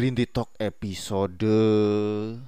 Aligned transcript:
Green 0.00 0.16
Tea 0.16 0.32
Talk 0.32 0.56
episode 0.56 1.44
12 1.44 2.40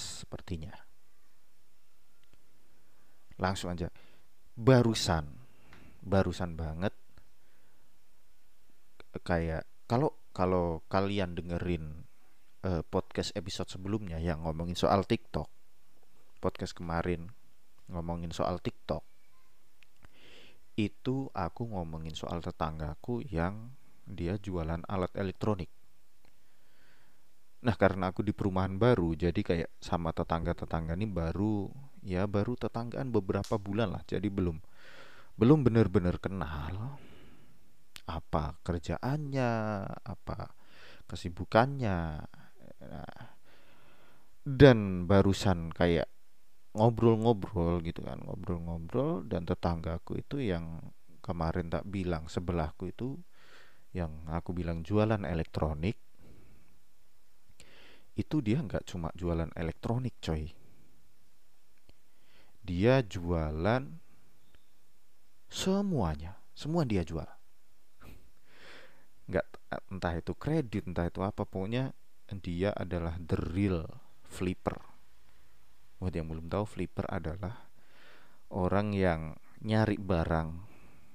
sepertinya. 0.00 0.72
Langsung 3.36 3.68
aja. 3.68 3.92
Barusan 4.56 5.28
barusan 6.00 6.56
banget 6.56 6.96
kayak 9.20 9.68
kalau 9.84 10.16
kalau 10.32 10.80
kalian 10.88 11.36
dengerin 11.36 12.08
uh, 12.64 12.80
podcast 12.88 13.36
episode 13.36 13.68
sebelumnya 13.68 14.16
yang 14.16 14.40
ngomongin 14.48 14.72
soal 14.72 15.04
TikTok. 15.04 15.52
Podcast 16.40 16.72
kemarin 16.72 17.28
ngomongin 17.92 18.32
soal 18.32 18.56
TikTok. 18.56 19.04
Itu 20.80 21.28
aku 21.36 21.68
ngomongin 21.76 22.16
soal 22.16 22.40
tetanggaku 22.40 23.20
yang 23.28 23.76
dia 24.12 24.36
jualan 24.36 24.82
alat 24.86 25.12
elektronik. 25.16 25.70
Nah, 27.60 27.76
karena 27.76 28.08
aku 28.08 28.24
di 28.24 28.32
perumahan 28.32 28.80
baru, 28.80 29.12
jadi 29.12 29.36
kayak 29.36 29.70
sama 29.84 30.16
tetangga-tetangga 30.16 30.96
ini 30.96 31.04
baru 31.04 31.68
ya 32.00 32.24
baru 32.24 32.56
tetanggaan 32.56 33.12
beberapa 33.12 33.60
bulan 33.60 33.92
lah. 33.92 34.02
Jadi 34.08 34.32
belum 34.32 34.56
belum 35.36 35.58
benar-benar 35.64 36.16
kenal 36.16 36.96
apa 38.08 38.56
kerjaannya, 38.64 39.50
apa 40.02 40.56
kesibukannya. 41.04 41.98
Nah, 42.80 43.16
dan 44.40 45.04
barusan 45.04 45.68
kayak 45.68 46.08
ngobrol-ngobrol 46.72 47.84
gitu 47.84 48.00
kan, 48.08 48.24
ngobrol-ngobrol 48.24 49.26
dan 49.28 49.44
tetanggaku 49.44 50.22
itu 50.22 50.40
yang 50.40 50.80
kemarin 51.20 51.68
tak 51.68 51.84
bilang 51.84 52.24
sebelahku 52.26 52.88
itu 52.88 53.20
yang 53.90 54.26
aku 54.30 54.54
bilang 54.54 54.86
jualan 54.86 55.22
elektronik 55.26 55.98
itu 58.14 58.36
dia 58.44 58.60
nggak 58.60 58.84
cuma 58.86 59.08
jualan 59.16 59.50
elektronik 59.56 60.14
coy. 60.20 60.52
Dia 62.60 63.00
jualan 63.02 63.82
semuanya 65.50 66.38
semua 66.54 66.84
dia 66.84 67.02
jual. 67.02 67.26
Nggak 69.26 69.46
entah 69.90 70.14
itu 70.14 70.32
kredit 70.36 70.84
entah 70.86 71.08
itu 71.08 71.24
apa 71.24 71.42
pokoknya 71.48 71.96
dia 72.38 72.70
adalah 72.76 73.18
the 73.18 73.38
real 73.38 73.88
flipper. 74.22 74.78
Buat 75.98 76.14
yang 76.14 76.28
belum 76.30 76.46
tahu 76.46 76.64
flipper 76.68 77.08
adalah 77.10 77.66
orang 78.52 78.94
yang 78.94 79.34
nyari 79.64 79.98
barang 79.98 80.69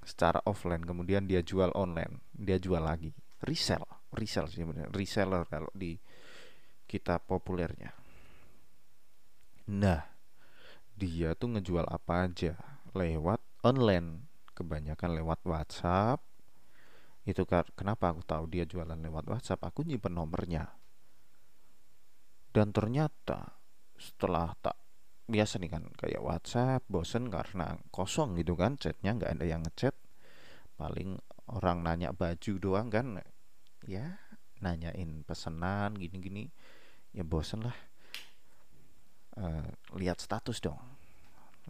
secara 0.06 0.40
offline 0.46 0.86
kemudian 0.86 1.26
dia 1.26 1.42
jual 1.42 1.74
online 1.74 2.22
dia 2.32 2.62
jual 2.62 2.80
lagi. 2.80 3.12
Resell 3.42 3.84
resell 4.16 4.48
sih 4.48 4.64
reseller 4.96 5.44
kalau 5.46 5.70
di 5.76 6.00
kita 6.88 7.20
populernya. 7.20 7.92
Nah 9.76 10.02
dia 10.96 11.36
tuh 11.36 11.52
ngejual 11.58 11.86
apa 11.92 12.32
aja? 12.32 12.56
Lewat 12.96 13.44
online 13.68 14.24
kebanyakan 14.56 15.20
lewat 15.20 15.44
WhatsApp. 15.44 16.24
Itu 17.28 17.44
kenapa 17.50 18.16
aku 18.16 18.24
tahu 18.24 18.46
dia 18.48 18.64
jualan 18.64 18.96
lewat 18.96 19.28
WhatsApp? 19.28 19.66
Aku 19.68 19.84
nyimpen 19.84 20.16
nomornya. 20.16 20.72
Dan 22.56 22.72
ternyata 22.72 23.60
setelah 24.00 24.56
tak 24.64 24.80
biasa 25.26 25.58
nih 25.58 25.72
kan 25.74 25.84
kayak 25.98 26.22
WhatsApp 26.22 26.86
bosen 26.86 27.34
karena 27.34 27.82
kosong 27.90 28.38
gitu 28.38 28.54
kan 28.54 28.78
chatnya 28.78 29.18
nggak 29.18 29.42
ada 29.42 29.46
yang 29.46 29.62
ngechat. 29.66 29.96
Paling 30.78 31.18
orang 31.50 31.82
nanya 31.82 32.14
baju 32.14 32.54
doang 32.62 32.88
kan 32.94 33.22
ya 33.86 34.18
nanyain 34.62 35.26
pesanan 35.26 35.98
gini-gini 35.98 36.50
ya 37.14 37.26
bosen 37.26 37.66
lah. 37.66 37.78
Uh, 39.36 39.68
lihat 39.98 40.22
status 40.22 40.62
dong. 40.62 40.80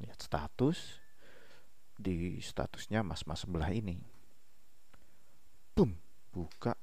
Lihat 0.03 0.19
status 0.19 0.99
di 1.95 2.44
statusnya 2.44 3.01
mas-mas 3.01 3.47
sebelah 3.47 3.71
ini. 3.71 3.97
Boom 5.71 5.95
buka. 6.35 6.75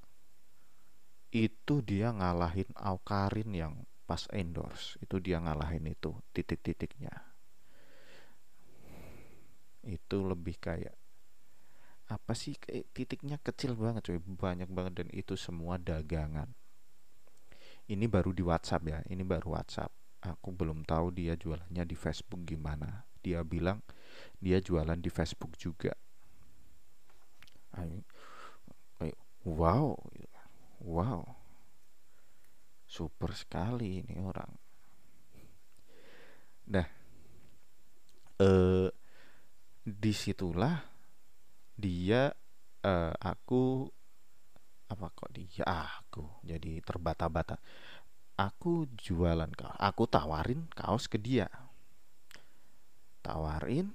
Itu 1.33 1.85
dia 1.85 2.13
ngalahin 2.13 2.73
Aukarin 2.77 3.53
yang 3.53 3.75
pas 4.13 4.29
endorse. 4.29 5.01
Itu 5.01 5.25
dia 5.25 5.41
ngalahin 5.41 5.89
itu 5.89 6.13
titik-titiknya. 6.37 7.17
Itu 9.81 10.29
lebih 10.29 10.61
kayak 10.61 10.93
apa 12.13 12.37
sih 12.37 12.61
kayak 12.61 12.93
titiknya 12.93 13.41
kecil 13.41 13.73
banget 13.73 14.13
coy 14.13 14.21
banyak 14.21 14.69
banget 14.69 15.01
dan 15.01 15.09
itu 15.17 15.33
semua 15.33 15.81
dagangan. 15.81 16.53
Ini 17.89 18.05
baru 18.05 18.37
di 18.37 18.45
WhatsApp 18.45 18.85
ya 18.85 19.01
ini 19.09 19.25
baru 19.25 19.57
WhatsApp. 19.57 19.89
Aku 20.21 20.53
belum 20.53 20.85
tahu 20.85 21.09
dia 21.17 21.33
jualannya 21.33 21.89
di 21.89 21.97
Facebook 21.97 22.45
gimana. 22.45 23.09
Dia 23.25 23.41
bilang 23.41 23.81
dia 24.45 24.61
jualan 24.61 25.01
di 25.01 25.09
Facebook 25.09 25.57
juga. 25.57 25.97
Wow 29.49 29.97
wow 30.85 31.42
super 32.93 33.33
sekali 33.33 34.05
ini 34.05 34.21
orang. 34.21 34.53
Nah 36.69 36.89
eh 38.37 38.89
di 39.83 40.13
situlah 40.13 40.77
dia 41.73 42.29
eh, 42.85 43.15
aku 43.17 43.89
apa 44.93 45.09
kok 45.17 45.33
dia? 45.33 45.65
Aku 45.65 46.45
jadi 46.45 46.85
terbata-bata. 46.85 47.57
Aku 48.37 48.85
jualan 48.93 49.49
kaos. 49.57 49.77
Aku 49.81 50.05
tawarin 50.05 50.69
kaos 50.77 51.09
ke 51.09 51.17
dia. 51.17 51.49
Tawarin 53.25 53.89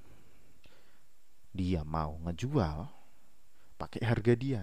dia 1.53 1.85
mau 1.85 2.17
ngejual 2.25 2.89
pakai 3.77 4.01
harga 4.01 4.33
dia 4.33 4.61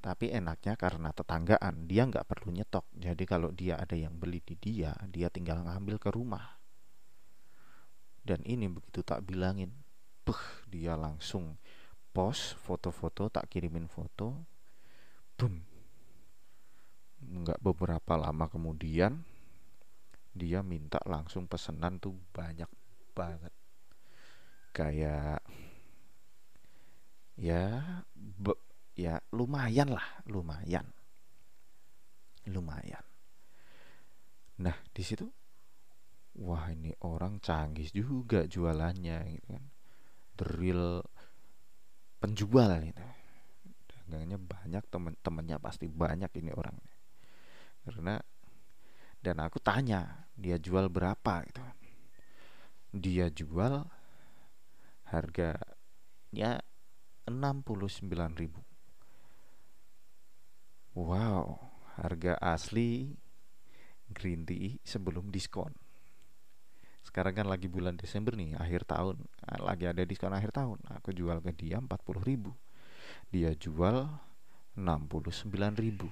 tapi 0.00 0.32
enaknya 0.32 0.80
karena 0.80 1.12
tetanggaan 1.12 1.84
dia 1.84 2.08
nggak 2.08 2.24
perlu 2.24 2.56
nyetok. 2.56 2.88
Jadi 2.96 3.24
kalau 3.28 3.52
dia 3.52 3.76
ada 3.76 3.92
yang 3.92 4.16
beli 4.16 4.40
di 4.40 4.56
dia 4.56 4.96
dia 5.12 5.28
tinggal 5.28 5.60
ngambil 5.60 6.00
ke 6.00 6.08
rumah. 6.08 6.56
Dan 8.24 8.40
ini 8.48 8.68
begitu 8.68 9.04
tak 9.04 9.28
bilangin 9.28 9.72
buh 10.24 10.40
dia 10.68 10.96
langsung 10.96 11.60
post 12.10 12.56
foto-foto 12.58 13.30
tak 13.30 13.46
kirimin 13.48 13.86
foto 13.86 14.34
boom 15.38 15.62
nggak 17.20 17.60
beberapa 17.62 18.16
lama 18.16 18.50
kemudian 18.50 19.22
dia 20.32 20.64
minta 20.64 20.98
langsung 21.04 21.44
pesanan 21.44 22.00
tuh 22.00 22.16
banyak 22.32 22.68
banget. 23.12 23.52
Kayak 24.70 25.42
ya 27.36 28.04
ya 29.00 29.16
lumayan 29.32 29.96
lah 29.96 30.04
lumayan. 30.28 30.84
Lumayan. 32.52 33.04
Nah 34.60 34.76
di 34.92 35.00
situ 35.00 35.24
wah 36.36 36.68
ini 36.68 36.92
orang 37.08 37.40
canggih 37.40 37.88
juga 37.88 38.44
jualannya 38.44 39.18
gitu 39.40 39.48
kan. 39.56 39.64
Real 40.40 41.00
penjual 42.20 42.68
gitu. 42.84 43.04
Dagangnya 43.88 44.36
banyak 44.36 44.84
temen-temennya 44.92 45.56
pasti 45.56 45.88
banyak 45.88 46.28
ini 46.36 46.52
orangnya. 46.52 46.92
Karena 47.88 48.20
dan 49.20 49.36
aku 49.40 49.60
tanya 49.60 50.28
dia 50.36 50.60
jual 50.60 50.92
berapa 50.92 51.44
gitu. 51.48 51.60
Dia 52.90 53.32
jual 53.32 53.84
harganya 55.08 56.60
69.000 57.28 58.69
Wow, 60.90 61.54
harga 62.02 62.34
asli 62.42 63.14
green 64.10 64.42
tea 64.42 64.82
sebelum 64.82 65.30
diskon. 65.30 65.70
Sekarang 67.06 67.32
kan 67.32 67.46
lagi 67.46 67.70
bulan 67.70 67.94
Desember 67.94 68.34
nih, 68.34 68.58
akhir 68.58 68.90
tahun. 68.90 69.22
Nah, 69.22 69.58
lagi 69.70 69.86
ada 69.86 70.02
diskon 70.02 70.34
akhir 70.34 70.50
tahun. 70.50 70.82
Aku 70.98 71.14
jual 71.14 71.38
ke 71.46 71.54
dia 71.54 71.78
40 71.78 71.94
ribu. 72.26 72.50
Dia 73.30 73.54
jual 73.54 74.10
69 74.74 75.78
ribu. 75.78 76.10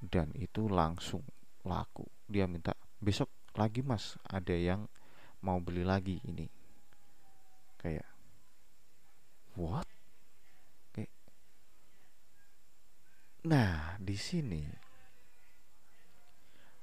Dan 0.00 0.32
itu 0.32 0.72
langsung 0.72 1.20
laku. 1.68 2.08
Dia 2.24 2.48
minta 2.48 2.72
besok 2.96 3.28
lagi 3.52 3.84
mas, 3.84 4.16
ada 4.24 4.56
yang 4.56 4.88
mau 5.44 5.60
beli 5.60 5.84
lagi 5.84 6.16
ini. 6.24 6.48
Kayak, 7.76 8.08
what? 9.56 9.99
Nah, 13.50 13.98
di 13.98 14.14
sini 14.14 14.62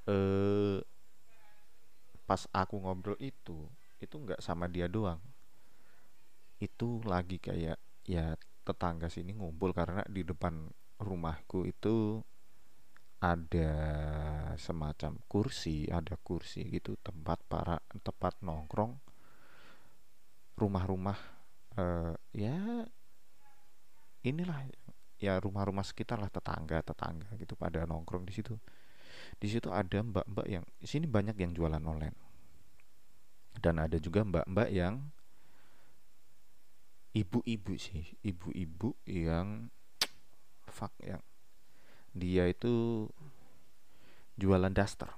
eh 0.07 0.79
pas 2.27 2.43
aku 2.51 2.75
ngobrol 2.83 3.15
itu, 3.23 3.71
itu 4.03 4.15
nggak 4.19 4.43
sama 4.43 4.67
dia 4.67 4.91
doang. 4.91 5.23
Itu 6.59 6.99
lagi 7.07 7.39
kayak 7.39 7.79
ya 8.03 8.35
tetangga 8.67 9.07
sini 9.07 9.31
ngumpul 9.31 9.71
karena 9.71 10.03
di 10.11 10.27
depan 10.27 10.67
rumahku 10.99 11.63
itu 11.63 12.19
ada 13.23 13.73
semacam 14.59 15.15
kursi, 15.31 15.87
ada 15.87 16.19
kursi 16.19 16.67
gitu 16.67 16.99
tempat 16.99 17.39
para 17.47 17.79
tempat 18.03 18.43
nongkrong 18.43 18.93
rumah-rumah 20.59 21.17
uh, 21.79 22.13
ya 22.35 22.83
inilah 24.25 24.67
ya 25.17 25.41
rumah-rumah 25.41 25.81
sekitar 25.81 26.21
lah 26.21 26.29
tetangga 26.29 26.81
tetangga 26.85 27.29
gitu 27.41 27.57
pada 27.57 27.85
nongkrong 27.89 28.25
di 28.25 28.33
situ. 28.33 28.53
Di 29.37 29.47
situ 29.49 29.73
ada 29.73 30.01
mbak-mbak 30.01 30.47
yang 30.47 30.65
di 30.77 30.87
sini 30.87 31.05
banyak 31.09 31.37
yang 31.37 31.51
jualan 31.57 31.81
online. 31.81 32.17
Dan 33.57 33.81
ada 33.81 33.97
juga 33.97 34.21
mbak-mbak 34.21 34.69
yang 34.69 35.01
ibu-ibu 37.17 37.73
sih 37.81 38.13
ibu-ibu 38.21 38.93
yang 39.09 39.73
fuck 40.69 40.93
yang 41.01 41.21
dia 42.13 42.45
itu 42.45 43.05
jualan 44.37 44.69
daster. 44.69 45.09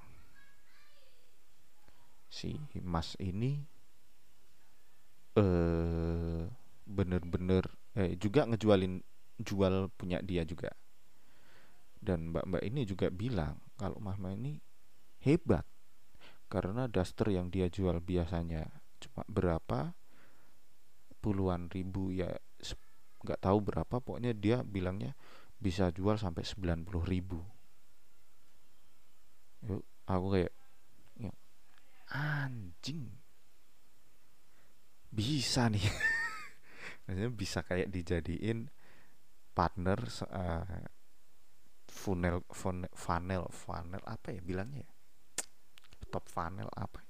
Si 2.32 2.56
mas 2.80 3.20
ini 3.20 3.60
eh 5.36 6.44
bener-bener 6.90 7.68
eh, 7.94 8.18
juga 8.18 8.48
ngejualin 8.50 9.04
jual 9.40 9.90
punya 9.96 10.20
dia 10.20 10.44
juga. 10.44 10.70
Dan 12.00 12.32
mbak-mbak 12.32 12.64
ini 12.64 12.88
juga 12.88 13.12
bilang 13.12 13.60
kalau 13.76 14.00
mama 14.00 14.32
ini 14.32 14.60
hebat 15.24 15.68
karena 16.48 16.88
daster 16.88 17.32
yang 17.32 17.52
dia 17.52 17.68
jual 17.68 18.00
biasanya 18.00 18.68
cuma 19.00 19.24
berapa? 19.28 19.96
Puluhan 21.20 21.68
ribu 21.68 22.16
ya 22.16 22.32
nggak 23.20 23.44
tahu 23.44 23.60
berapa 23.60 23.96
pokoknya 24.00 24.32
dia 24.32 24.64
bilangnya 24.64 25.12
bisa 25.60 25.92
jual 25.92 26.16
sampai 26.16 26.48
90 26.48 26.88
ribu. 27.04 27.44
Yuk 29.68 29.84
aku 30.08 30.28
kayak 30.40 30.54
yuk, 31.20 31.36
anjing 32.16 33.12
bisa 35.12 35.68
nih. 35.68 35.84
Maksudnya 37.06 37.30
bisa 37.36 37.60
kayak 37.66 37.92
dijadiin 37.92 38.72
partner 39.60 40.00
uh, 40.32 40.88
funnel, 41.92 42.48
funnel 42.48 42.88
funnel 42.96 43.44
funnel 43.52 44.00
apa 44.08 44.32
ya 44.32 44.40
bilangnya 44.40 44.88
ya? 44.88 44.92
top 46.08 46.32
funnel 46.32 46.72
apa? 46.80 47.04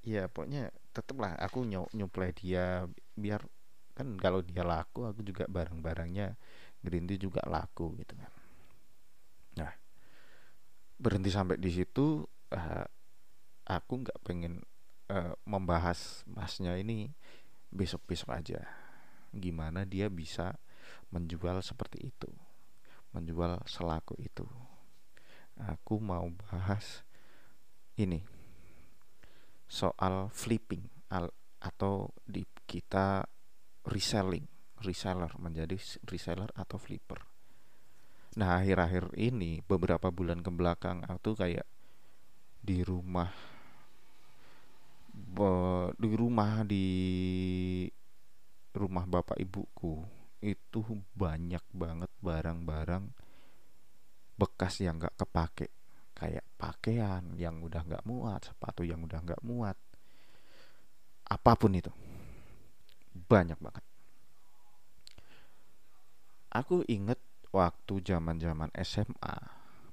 Ya 0.00 0.24
pokoknya 0.32 0.72
tetaplah 0.96 1.36
aku 1.36 1.68
nyuplai 1.68 2.32
dia 2.32 2.88
biar 3.12 3.44
kan 3.92 4.16
kalau 4.16 4.40
dia 4.40 4.64
laku 4.64 5.04
aku 5.04 5.20
juga 5.20 5.44
barang-barangnya 5.46 6.32
green 6.80 7.04
juga 7.20 7.44
laku 7.44 7.92
gitu 8.00 8.16
kan. 8.16 8.32
Nah 9.60 9.72
berhenti 10.96 11.28
sampai 11.28 11.60
di 11.60 11.68
situ 11.68 12.24
uh, 12.56 12.86
aku 13.68 13.92
nggak 14.00 14.18
pengen 14.24 14.64
uh, 15.12 15.36
membahas 15.44 16.24
masnya 16.24 16.72
ini 16.80 17.12
besok-besok 17.68 18.32
aja. 18.32 18.64
Gimana 19.30 19.84
dia 19.84 20.08
bisa 20.08 20.56
menjual 21.10 21.60
seperti 21.64 22.12
itu 22.12 22.28
menjual 23.12 23.64
selaku 23.64 24.18
itu. 24.20 24.44
Aku 25.58 25.98
mau 25.98 26.30
bahas 26.46 27.02
ini 27.98 28.22
soal 29.66 30.30
flipping 30.30 30.86
atau 31.58 32.14
di 32.22 32.46
kita 32.68 33.26
reselling 33.88 34.46
reseller 34.78 35.34
menjadi 35.42 35.74
reseller 36.06 36.46
atau 36.54 36.78
flipper. 36.78 37.26
Nah 38.38 38.62
akhir-akhir 38.62 39.18
ini 39.18 39.66
beberapa 39.66 40.14
bulan 40.14 40.46
ke 40.46 40.50
belakang 40.54 41.02
aku 41.10 41.34
kayak 41.34 41.66
di 42.62 42.86
rumah 42.86 43.34
di 45.98 46.10
rumah 46.14 46.62
di 46.62 46.86
rumah 48.70 49.04
bapak 49.10 49.42
ibuku 49.42 50.17
itu 50.38 50.86
banyak 51.18 51.62
banget 51.74 52.10
barang-barang 52.22 53.10
bekas 54.38 54.78
yang 54.78 55.02
nggak 55.02 55.18
kepake. 55.18 55.68
Kayak 56.14 56.46
pakaian 56.58 57.22
yang 57.38 57.62
udah 57.62 57.82
nggak 57.82 58.06
muat 58.06 58.50
sepatu 58.50 58.82
yang 58.86 59.02
udah 59.06 59.22
nggak 59.22 59.42
muat. 59.42 59.78
Apa 61.26 61.54
pun 61.58 61.74
itu. 61.74 61.90
Banyak 63.14 63.58
banget. 63.58 63.84
Aku 66.48 66.82
inget 66.88 67.20
waktu 67.52 68.00
zaman 68.02 68.40
zaman 68.40 68.70
SMA 68.82 69.36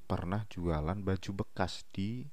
pernah 0.05 0.45
jualan 0.49 1.01
baju 1.01 1.31
bekas 1.33 1.83
di 1.89 2.29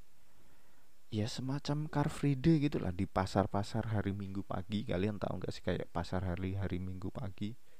ya 1.12 1.28
semacam 1.28 1.88
car 1.92 2.08
free 2.08 2.36
day 2.36 2.56
gitulah 2.60 2.92
di 2.92 3.04
pasar-pasar 3.04 3.92
hari 3.92 4.16
minggu 4.16 4.44
pagi. 4.44 4.84
Kalian 4.84 5.20
tahu 5.20 5.40
nggak 5.40 5.52
sih 5.52 5.64
kayak 5.64 5.88
pasar 5.92 6.24
hari 6.24 6.56
hari 6.56 6.80
minggu 6.80 7.12
pagi 7.12 7.71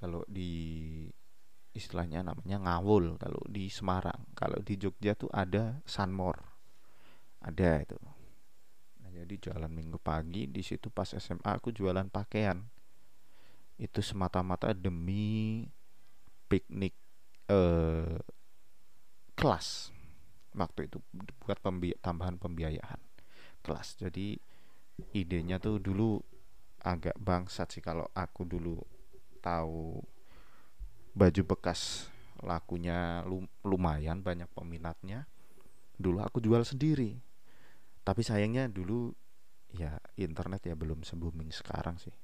kalau 0.00 0.24
di 0.24 1.04
istilahnya 1.76 2.24
namanya 2.24 2.56
ngawul 2.56 3.20
kalau 3.20 3.44
di 3.46 3.68
Semarang 3.68 4.32
kalau 4.32 4.58
di 4.64 4.80
Jogja 4.80 5.14
tuh 5.14 5.28
ada 5.30 5.84
Sunmore 5.84 6.50
ada 7.40 7.80
itu. 7.80 7.96
Nah 9.00 9.10
jadi 9.12 9.34
jualan 9.40 9.72
minggu 9.72 9.96
pagi 9.96 10.44
di 10.44 10.60
situ 10.60 10.92
pas 10.92 11.08
SMA 11.16 11.48
aku 11.48 11.72
jualan 11.72 12.06
pakaian. 12.12 12.60
Itu 13.80 14.04
semata-mata 14.04 14.76
demi 14.76 15.64
piknik 16.52 16.92
eh, 17.48 18.20
kelas. 19.32 19.68
Waktu 20.52 20.92
itu 20.92 21.00
buat 21.40 21.56
pembi 21.64 21.96
tambahan 21.96 22.36
pembiayaan 22.36 23.00
kelas. 23.64 23.96
Jadi 23.96 24.36
idenya 25.16 25.56
tuh 25.56 25.80
dulu 25.80 26.20
agak 26.84 27.16
bangsat 27.16 27.72
sih 27.72 27.84
kalau 27.84 28.04
aku 28.12 28.44
dulu 28.44 28.76
tahu 29.40 30.04
baju 31.16 31.42
bekas 31.42 32.06
lakunya 32.40 33.20
lumayan 33.66 34.24
banyak 34.24 34.48
peminatnya 34.54 35.28
dulu 36.00 36.24
aku 36.24 36.40
jual 36.40 36.64
sendiri. 36.64 37.20
Tapi 38.00 38.24
sayangnya 38.24 38.72
dulu 38.72 39.12
ya 39.76 40.00
internet 40.16 40.64
ya 40.64 40.74
belum 40.74 41.04
se 41.04 41.12
booming 41.14 41.52
sekarang 41.52 42.00
sih. 42.00 42.16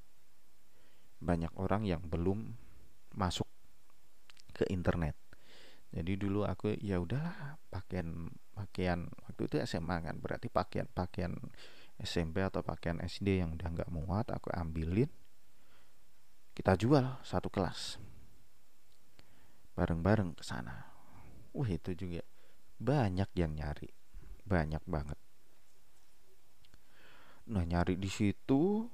Banyak 1.20 1.52
orang 1.61 1.85
yang 1.85 2.00
belum 2.00 2.56
masuk 3.12 3.44
ke 4.56 4.64
internet. 4.73 5.12
Jadi 5.92 6.16
dulu 6.16 6.49
aku 6.49 6.73
ya 6.80 6.96
udahlah 6.96 7.61
pakaian 7.68 8.32
pakaian 8.56 9.06
waktu 9.28 9.42
itu 9.49 9.56
SMA 9.68 10.00
kan 10.00 10.16
berarti 10.16 10.49
pakaian 10.49 10.88
pakaian 10.88 11.37
SMP 12.00 12.40
atau 12.44 12.64
pakaian 12.64 13.00
SD 13.00 13.44
yang 13.44 13.56
udah 13.56 13.68
nggak 13.73 13.92
muat 13.92 14.28
aku 14.32 14.52
ambilin 14.52 15.08
kita 16.56 16.72
jual 16.80 17.20
satu 17.20 17.52
kelas 17.52 18.00
bareng-bareng 19.76 20.32
ke 20.32 20.40
sana. 20.40 20.88
Wah 21.52 21.68
itu 21.68 21.92
juga 21.92 22.25
banyak 22.80 23.28
yang 23.36 23.52
nyari, 23.52 23.92
banyak 24.48 24.80
banget. 24.88 25.20
Nah 27.52 27.62
nyari 27.62 28.00
di 28.00 28.08
situ, 28.08 28.88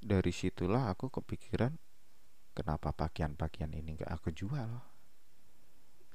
dari 0.00 0.32
situlah 0.32 0.88
aku 0.88 1.12
kepikiran 1.12 1.76
kenapa 2.56 2.96
pakaian-pakaian 2.96 3.76
ini 3.76 4.00
gak 4.00 4.08
aku 4.08 4.32
jual. 4.32 4.80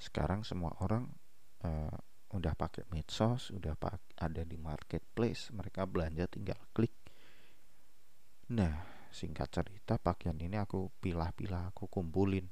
Sekarang 0.02 0.42
semua 0.42 0.74
orang 0.82 1.14
uh, 1.62 1.94
udah 2.34 2.58
pakai 2.58 2.90
medsos, 2.90 3.54
udah 3.54 3.78
pak 3.78 4.02
ada 4.18 4.42
di 4.42 4.58
marketplace, 4.58 5.54
mereka 5.54 5.86
belanja 5.86 6.26
tinggal 6.26 6.58
klik. 6.74 6.92
Nah, 8.50 8.93
singkat 9.14 9.54
cerita 9.54 10.02
pakaian 10.02 10.34
ini 10.42 10.58
aku 10.58 10.90
pilah-pilah 10.98 11.70
aku 11.70 11.86
kumpulin. 11.86 12.50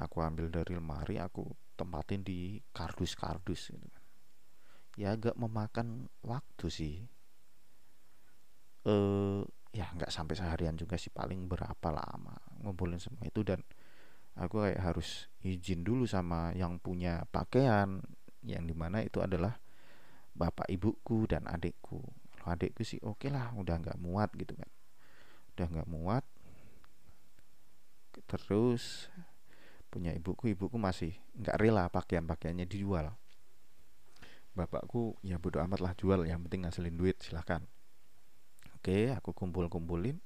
Aku 0.00 0.24
ambil 0.24 0.48
dari 0.48 0.72
lemari 0.72 1.20
aku 1.20 1.44
tempatin 1.76 2.24
di 2.24 2.56
kardus-kardus 2.72 3.68
gitu 3.68 3.84
kan. 3.84 4.04
Ya 4.96 5.12
agak 5.12 5.36
memakan 5.36 6.08
waktu 6.24 6.66
sih. 6.72 6.96
Eh 8.88 9.44
ya 9.76 9.92
nggak 9.92 10.08
sampai 10.08 10.40
seharian 10.40 10.72
juga 10.72 10.96
sih 10.96 11.12
paling 11.12 11.52
berapa 11.52 11.88
lama 11.92 12.40
ngumpulin 12.64 12.96
semua 12.96 13.28
itu. 13.28 13.44
Dan 13.44 13.60
aku 14.40 14.64
kayak 14.64 14.80
harus 14.80 15.28
izin 15.44 15.84
dulu 15.84 16.08
sama 16.08 16.56
yang 16.56 16.80
punya 16.80 17.28
pakaian 17.28 18.00
yang 18.40 18.64
di 18.64 18.72
mana 18.72 19.04
itu 19.04 19.20
adalah 19.20 19.60
bapak 20.32 20.72
ibuku 20.72 21.28
dan 21.28 21.44
adikku. 21.44 22.00
Adikku 22.48 22.88
sih 22.88 23.00
oke 23.04 23.20
okay 23.20 23.28
lah 23.28 23.52
udah 23.52 23.76
nggak 23.84 24.00
muat 24.00 24.32
gitu 24.32 24.56
kan 24.56 24.68
udah 25.56 25.66
nggak 25.72 25.88
muat. 25.88 26.24
Terus 28.28 29.08
punya 29.88 30.12
ibuku 30.12 30.52
ibuku 30.52 30.76
masih 30.76 31.16
nggak 31.40 31.56
rela 31.56 31.88
pakaian 31.88 32.28
pakaiannya 32.28 32.68
dijual. 32.68 33.16
Bapakku 34.52 35.16
ya 35.24 35.40
bodo 35.40 35.64
amat 35.64 35.80
lah 35.80 35.92
jual 35.96 36.28
yang 36.28 36.44
penting 36.44 36.68
ngasilin 36.68 36.96
duit 36.96 37.20
silahkan 37.20 37.64
oke 38.86 39.10
aku 39.18 39.34
kumpul 39.34 39.66
kumpulin 39.66 40.22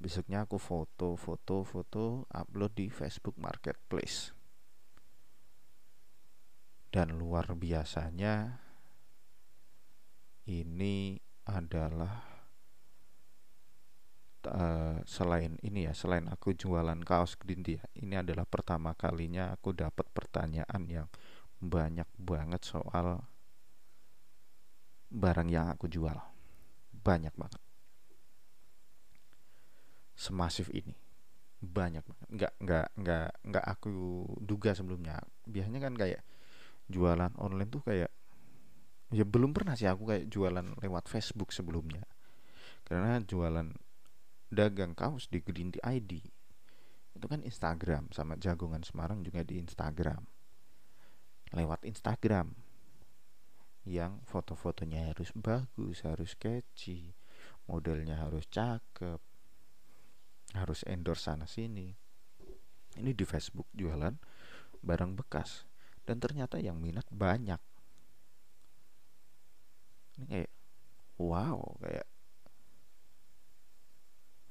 besoknya 0.00 0.48
aku 0.48 0.56
foto 0.56 1.12
foto 1.20 1.60
foto 1.60 2.24
upload 2.32 2.72
di 2.72 2.88
Facebook 2.88 3.36
Marketplace. 3.36 4.32
Dan 6.88 7.20
luar 7.20 7.52
biasanya 7.54 8.64
ini 10.48 11.20
adalah 11.44 12.29
uh, 14.48 15.02
selain 15.04 15.60
ini 15.60 15.90
ya 15.90 15.92
selain 15.92 16.30
aku 16.30 16.56
jualan 16.56 17.00
kaos 17.04 17.36
green 17.36 17.60
tea 17.60 17.82
ini 17.98 18.16
adalah 18.16 18.48
pertama 18.48 18.96
kalinya 18.96 19.52
aku 19.52 19.76
dapat 19.76 20.06
pertanyaan 20.14 20.82
yang 20.88 21.08
banyak 21.60 22.08
banget 22.16 22.64
soal 22.64 23.20
barang 25.10 25.50
yang 25.50 25.68
aku 25.68 25.90
jual. 25.90 26.14
Banyak 26.94 27.34
banget. 27.34 27.60
Semasif 30.14 30.70
ini. 30.70 30.94
Banyak 31.60 32.06
banget. 32.06 32.28
Nggak 32.30 32.52
nggak 32.62 32.86
nggak 32.96 33.28
nggak 33.50 33.64
aku 33.66 33.90
duga 34.40 34.72
sebelumnya. 34.72 35.18
Biasanya 35.44 35.80
kan 35.82 35.94
kayak 35.98 36.22
jualan 36.86 37.34
online 37.36 37.70
tuh 37.70 37.82
kayak 37.84 38.10
ya 39.10 39.26
belum 39.26 39.50
pernah 39.50 39.74
sih 39.74 39.90
aku 39.90 40.06
kayak 40.06 40.24
jualan 40.30 40.78
lewat 40.80 41.10
Facebook 41.10 41.50
sebelumnya. 41.50 42.06
Karena 42.86 43.18
jualan 43.20 43.68
dagang 44.50 44.98
kaos 44.98 45.30
di 45.30 45.38
Green 45.40 45.70
ID 45.80 46.12
itu 47.16 47.26
kan 47.26 47.42
Instagram 47.42 48.10
sama 48.14 48.38
jagongan 48.38 48.80
Semarang 48.86 49.20
juga 49.26 49.42
di 49.44 49.58
Instagram. 49.60 50.24
Lewat 51.52 51.82
Instagram. 51.84 52.54
Yang 53.84 54.22
foto-fotonya 54.28 55.10
harus 55.10 55.32
bagus 55.34 56.04
harus 56.04 56.36
catchy 56.36 57.16
modelnya 57.64 58.18
harus 58.18 58.44
cakep 58.50 59.20
harus 60.56 60.80
endorse 60.88 61.30
sana 61.30 61.46
sini. 61.46 61.94
Ini 62.98 63.14
di 63.14 63.24
Facebook 63.28 63.70
jualan 63.70 64.16
barang 64.82 65.12
bekas. 65.14 65.68
Dan 66.02 66.18
ternyata 66.18 66.58
yang 66.58 66.82
minat 66.82 67.06
banyak. 67.12 67.60
Ini 70.18 70.24
kayak 70.26 70.52
wow 71.20 71.78
kayak 71.78 72.06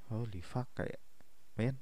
holy 0.10 0.42
fuck 0.42 0.70
kayak 0.74 1.02
men. 1.56 1.78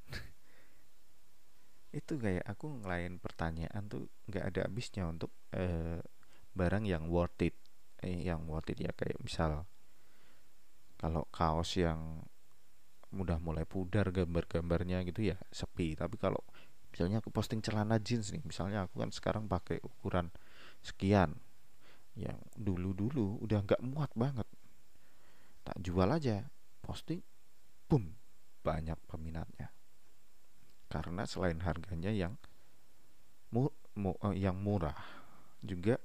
Itu 1.95 2.19
kayak 2.19 2.45
aku 2.45 2.83
ngelain 2.83 3.17
pertanyaan 3.17 3.87
tuh 3.87 4.11
nggak 4.27 4.45
ada 4.53 4.59
habisnya 4.67 5.07
untuk 5.07 5.31
uh, 5.55 6.03
barang 6.53 6.83
yang 6.83 7.07
worth 7.07 7.39
it. 7.41 7.55
Eh, 8.03 8.27
yang 8.27 8.45
worth 8.45 8.69
it 8.69 8.77
ya 8.77 8.93
kayak 8.93 9.17
misal 9.23 9.65
kalau 10.97 11.25
kaos 11.33 11.77
yang 11.77 12.25
mudah 13.13 13.39
mulai 13.39 13.63
pudar 13.63 14.11
gambar-gambarnya 14.11 15.07
gitu 15.07 15.31
ya 15.33 15.37
sepi. 15.49 15.95
Tapi 15.95 16.19
kalau 16.19 16.43
misalnya 16.91 17.23
aku 17.23 17.31
posting 17.31 17.63
celana 17.63 17.97
jeans 18.01 18.33
nih 18.33 18.43
misalnya 18.43 18.85
aku 18.85 18.99
kan 19.01 19.09
sekarang 19.13 19.45
pakai 19.45 19.79
ukuran 19.81 20.33
sekian 20.83 21.39
yang 22.17 22.41
dulu-dulu 22.57 23.37
udah 23.45 23.63
nggak 23.63 23.81
muat 23.85 24.11
banget. 24.17 24.45
Tak 25.63 25.77
jual 25.79 26.09
aja 26.09 26.49
posting 26.81 27.21
boom 27.87 28.13
banyak 28.61 28.99
peminatnya. 29.07 29.71
Karena 30.87 31.23
selain 31.23 31.63
harganya 31.63 32.11
yang 32.11 32.35
mu, 33.51 33.71
mu, 33.95 34.15
uh, 34.19 34.35
yang 34.35 34.59
murah 34.59 34.95
juga 35.63 35.99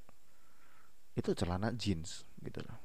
itu 1.19 1.35
celana 1.35 1.75
jeans 1.75 2.25
gitu 2.41 2.63
loh. 2.63 2.79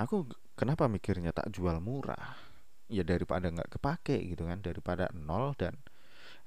Aku 0.00 0.24
kenapa 0.56 0.88
mikirnya 0.88 1.32
tak 1.36 1.52
jual 1.52 1.76
murah? 1.78 2.36
Ya 2.90 3.04
daripada 3.04 3.52
nggak 3.52 3.76
kepake 3.76 4.16
gitu 4.32 4.48
kan. 4.48 4.64
Daripada 4.64 5.12
nol 5.12 5.52
dan 5.60 5.76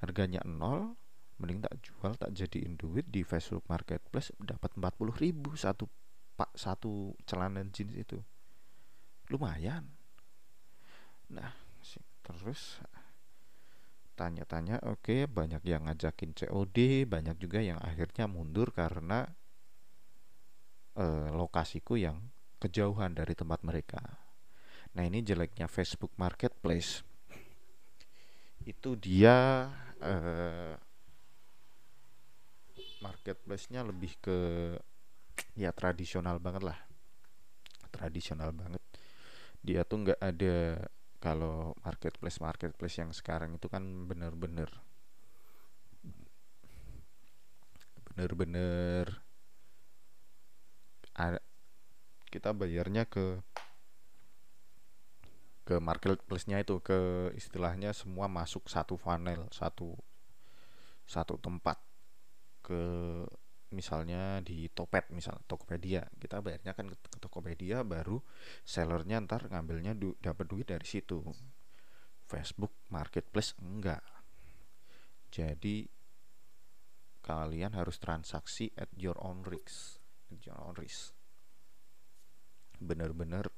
harganya 0.02 0.42
nol 0.42 0.98
mending 1.38 1.66
tak 1.66 1.74
jual 1.82 2.14
tak 2.14 2.30
jadiin 2.30 2.78
duit 2.78 3.10
di 3.10 3.26
Facebook 3.26 3.66
Marketplace 3.66 4.30
dapat 4.38 4.70
40 4.78 5.18
ribu 5.18 5.58
satu 5.58 5.90
pak 6.34 6.50
satu 6.54 7.14
celana 7.26 7.62
jeans 7.74 7.94
itu 7.94 8.22
lumayan 9.32 9.86
nah 11.30 11.52
terus 12.24 12.80
tanya-tanya 14.14 14.80
oke 14.86 15.04
okay, 15.04 15.20
banyak 15.28 15.60
yang 15.66 15.84
ngajakin 15.84 16.32
COD 16.32 17.04
banyak 17.04 17.36
juga 17.36 17.60
yang 17.60 17.76
akhirnya 17.82 18.24
mundur 18.30 18.70
karena 18.70 19.28
uh, 20.98 21.28
lokasiku 21.34 21.98
yang 21.98 22.18
kejauhan 22.62 23.12
dari 23.12 23.36
tempat 23.36 23.60
mereka. 23.60 24.00
Nah 24.94 25.04
ini 25.04 25.20
jeleknya 25.20 25.68
Facebook 25.68 26.14
Marketplace. 26.16 27.02
Itu 28.64 28.96
dia 28.96 29.68
uh, 30.00 30.72
marketplace-nya 33.04 33.84
lebih 33.84 34.16
ke 34.16 34.38
ya 35.58 35.74
tradisional 35.76 36.40
banget 36.40 36.72
lah. 36.72 36.78
Tradisional 37.92 38.56
banget. 38.56 38.83
Dia 39.64 39.82
tuh 39.88 40.04
nggak 40.04 40.20
ada. 40.20 40.84
Kalau 41.24 41.72
marketplace 41.80 42.38
marketplace 42.44 43.00
yang 43.00 43.10
sekarang 43.16 43.56
itu 43.56 43.66
kan 43.72 43.80
bener-bener 44.04 44.68
bener-bener 48.12 49.24
kita 52.30 52.50
bayarnya 52.50 53.06
ke 53.06 53.40
ke 55.64 55.80
marketplace-nya 55.80 56.60
itu 56.60 56.76
ke 56.84 57.30
istilahnya 57.38 57.96
semua 57.96 58.28
masuk 58.28 58.68
satu 58.68 59.00
funnel 59.00 59.48
satu 59.48 59.96
satu 61.08 61.40
tempat 61.40 61.80
ke 62.60 62.82
misalnya 63.74 64.38
di 64.40 64.70
Topet 64.70 65.10
misal 65.10 65.42
Tokopedia. 65.44 66.06
Kita 66.16 66.38
bayarnya 66.38 66.72
kan 66.72 66.86
ke, 66.88 66.96
Tokopedia 67.18 67.82
baru 67.82 68.22
sellernya 68.62 69.20
ntar 69.26 69.50
ngambilnya 69.50 69.98
du, 69.98 70.14
dapat 70.22 70.46
duit 70.46 70.70
dari 70.70 70.86
situ. 70.86 71.20
Facebook 72.24 72.72
Marketplace 72.88 73.58
enggak. 73.60 74.00
Jadi 75.34 75.84
kalian 77.20 77.74
harus 77.74 77.98
transaksi 77.98 78.70
at 78.78 78.88
your 78.94 79.18
own 79.18 79.42
risk. 79.42 79.98
At 80.30 80.40
your 80.46 80.56
own 80.62 80.78
risk. 80.78 81.10
Benar-benar 82.78 83.50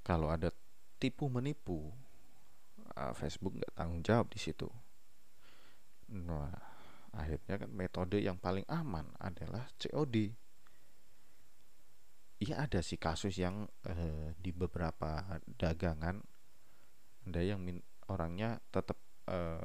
kalau 0.00 0.32
ada 0.32 0.48
tipu 0.96 1.28
menipu 1.28 1.92
uh, 2.96 3.12
Facebook 3.12 3.60
nggak 3.60 3.74
tanggung 3.76 4.00
jawab 4.00 4.32
di 4.32 4.40
situ. 4.40 4.68
Nah, 6.12 6.73
akhirnya 7.14 7.54
kan 7.62 7.70
metode 7.70 8.18
yang 8.20 8.36
paling 8.36 8.66
aman 8.66 9.08
adalah 9.22 9.70
COD. 9.78 10.34
Iya 12.42 12.66
ada 12.66 12.82
sih 12.82 12.98
kasus 12.98 13.38
yang 13.38 13.64
uh, 13.86 14.28
di 14.36 14.50
beberapa 14.50 15.38
dagangan 15.56 16.18
ada 17.24 17.40
yang 17.40 17.62
min 17.62 17.80
orangnya 18.10 18.60
tetap 18.68 19.00
uh, 19.32 19.64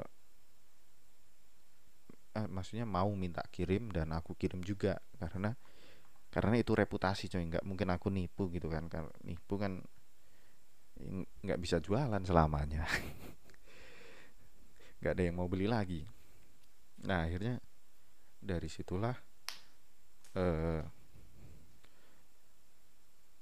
uh, 2.39 2.47
maksudnya 2.47 2.87
mau 2.87 3.11
minta 3.19 3.43
kirim 3.51 3.91
dan 3.91 4.15
aku 4.15 4.37
kirim 4.39 4.63
juga 4.63 4.95
karena 5.19 5.51
karena 6.29 6.55
itu 6.61 6.71
reputasi 6.77 7.27
coy 7.27 7.41
nggak 7.41 7.65
mungkin 7.65 7.89
aku 7.89 8.07
nipu 8.13 8.47
gitu 8.53 8.69
kan 8.69 8.87
karena 8.87 9.11
nipu 9.25 9.57
kan 9.57 9.81
nggak 11.43 11.59
bisa 11.59 11.81
jualan 11.81 12.21
selamanya 12.21 12.85
nggak 15.01 15.13
ada 15.15 15.23
yang 15.25 15.35
mau 15.35 15.49
beli 15.49 15.65
lagi 15.65 16.05
nah 17.05 17.27
akhirnya 17.27 17.59
dari 18.39 18.67
situlah 18.67 19.15
uh, 20.35 20.81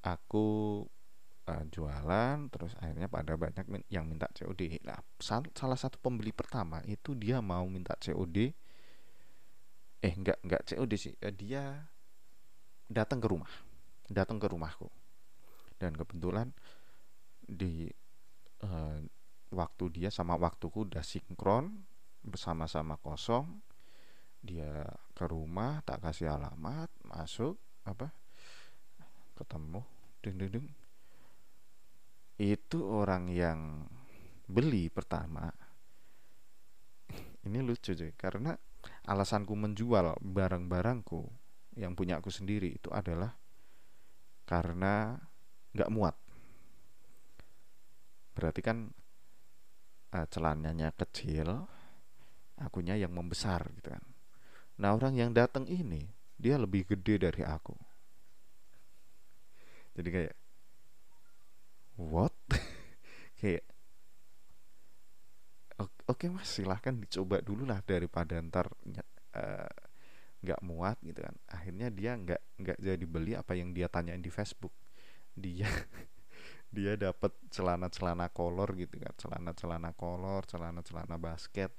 aku 0.05 0.47
uh, 1.49 1.63
jualan 1.69 2.37
terus 2.53 2.73
akhirnya 2.77 3.09
pada 3.09 3.33
banyak 3.37 3.65
yang 3.89 4.05
minta 4.05 4.29
COD 4.33 4.81
nah 4.85 4.99
salah 5.21 5.79
satu 5.79 5.97
pembeli 5.97 6.33
pertama 6.33 6.81
itu 6.85 7.17
dia 7.17 7.41
mau 7.41 7.65
minta 7.65 7.97
COD 7.97 8.53
eh 9.97 10.13
nggak 10.13 10.45
nggak 10.45 10.61
COD 10.73 10.93
sih. 10.93 11.13
Uh, 11.17 11.33
dia 11.33 11.89
datang 12.87 13.17
ke 13.17 13.27
rumah 13.27 13.49
datang 14.07 14.39
ke 14.39 14.47
rumahku. 14.47 14.87
Dan 15.77 15.93
kebetulan 15.93 16.55
di 17.45 17.85
uh, 18.65 18.99
waktu 19.53 19.85
dia 19.93 20.09
sama 20.09 20.35
waktuku 20.35 20.89
udah 20.89 21.05
sinkron 21.05 21.85
bersama-sama 22.27 22.99
kosong 22.99 23.63
dia 24.43 24.85
ke 25.15 25.25
rumah 25.25 25.81
tak 25.87 26.03
kasih 26.03 26.35
alamat 26.35 26.91
masuk 27.07 27.55
apa 27.87 28.11
ketemu 29.39 29.81
deng 30.21 30.35
deng 30.37 30.51
deng 30.51 30.67
itu 32.37 32.85
orang 32.85 33.33
yang 33.33 33.89
beli 34.45 34.93
pertama. 34.93 35.49
Ini 37.43 37.59
lucu 37.65 37.97
cuy 37.97 38.13
karena 38.13 38.53
alasanku 39.09 39.57
menjual 39.57 40.21
barang-barangku 40.21 41.21
yang 41.81 41.97
punya 41.97 42.21
aku 42.21 42.29
sendiri 42.29 42.77
itu 42.77 42.93
adalah 42.93 43.33
karena 44.45 45.17
nggak 45.73 45.91
muat. 45.91 46.15
Berarti 48.37 48.61
kan 48.61 48.93
uh, 50.13 50.27
celananya 50.29 50.93
kecil 50.93 51.65
akunya 52.57 52.97
yang 52.97 53.13
membesar 53.13 53.69
gitu 53.77 53.93
kan. 53.93 54.03
Nah 54.81 54.93
orang 54.93 55.17
yang 55.17 55.31
datang 55.33 55.65
ini 55.69 56.09
dia 56.37 56.57
lebih 56.57 56.85
gede 56.85 57.29
dari 57.29 57.41
aku. 57.45 57.73
Jadi 59.97 60.09
kayak 60.13 60.35
what? 61.97 62.33
Kayak 63.37 63.69
oke 65.77 65.93
okay, 66.09 66.29
mas 66.33 66.49
silahkan 66.49 66.97
dicoba 66.97 67.37
dulu 67.45 67.69
lah 67.69 67.85
daripada 67.85 68.41
ntar 68.41 68.65
eh, 69.37 69.69
nggak 70.41 70.61
uh, 70.61 70.65
muat 70.65 70.97
gitu 71.05 71.21
kan. 71.21 71.37
Akhirnya 71.45 71.93
dia 71.93 72.17
nggak 72.17 72.41
nggak 72.57 72.77
jadi 72.81 73.05
beli 73.05 73.37
apa 73.37 73.53
yang 73.53 73.77
dia 73.77 73.85
tanyain 73.85 74.21
di 74.21 74.33
Facebook. 74.33 74.73
Dia 75.37 75.69
dia 76.75 76.97
dapat 76.97 77.33
celana-celana 77.53 78.29
kolor 78.33 78.73
gitu 78.73 78.97
kan. 78.97 79.13
Celana-celana 79.17 79.93
kolor 79.93 80.45
celana-celana 80.49 81.17
basket 81.21 81.69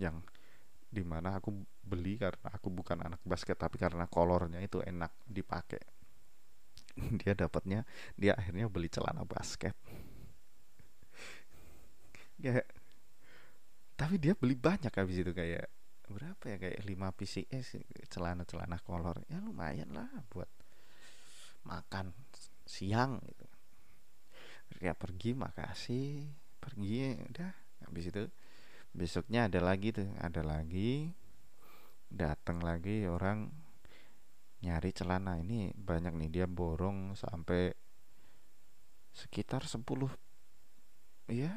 yang 0.00 0.24
di 0.90 1.04
mana 1.06 1.38
aku 1.38 1.54
beli 1.86 2.18
karena 2.18 2.50
aku 2.50 2.72
bukan 2.72 2.98
anak 3.06 3.22
basket 3.22 3.54
tapi 3.54 3.78
karena 3.78 4.10
kolornya 4.10 4.58
itu 4.58 4.82
enak 4.82 5.14
dipakai 5.22 5.78
dia 7.22 7.38
dapatnya 7.38 7.86
dia 8.18 8.34
akhirnya 8.34 8.66
beli 8.66 8.88
celana 8.88 9.22
basket. 9.28 9.76
Ya 12.40 12.64
tapi 14.00 14.16
dia 14.16 14.32
beli 14.32 14.56
banyak 14.56 14.88
habis 14.88 15.20
itu 15.20 15.36
kayak 15.36 15.68
berapa 16.08 16.40
ya 16.48 16.56
kayak 16.56 16.80
5 16.88 17.18
PCS 17.20 17.66
celana-celana 18.08 18.80
kolor. 18.80 19.20
Ya 19.28 19.44
lumayan 19.44 19.92
lah 19.92 20.08
buat 20.32 20.48
makan 21.68 22.16
siang 22.64 23.20
gitu. 23.28 23.44
Ya 24.80 24.96
pergi 24.96 25.36
makasih 25.36 26.32
pergi 26.56 27.20
udah 27.28 27.52
habis 27.84 28.08
itu 28.08 28.24
besoknya 28.90 29.46
ada 29.46 29.62
lagi 29.62 29.94
tuh 29.94 30.10
ada 30.18 30.42
lagi 30.42 31.14
datang 32.10 32.58
lagi 32.58 33.06
orang 33.06 33.46
nyari 34.60 34.90
celana. 34.92 35.38
Ini 35.40 35.72
banyak 35.72 36.14
nih 36.18 36.30
dia 36.30 36.46
borong 36.50 37.14
sampai 37.16 37.72
sekitar 39.10 39.66
10 39.66 39.82
ya 41.30 41.50